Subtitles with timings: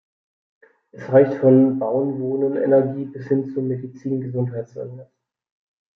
[0.89, 5.11] Es reicht von Bauen-Wohnen-Energie bis hin zu Medizin-Gesundheit-Wellness.